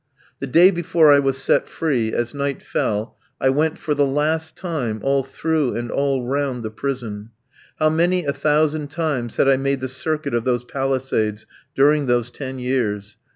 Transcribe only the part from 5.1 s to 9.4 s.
through and all round the prison. How many a thousand times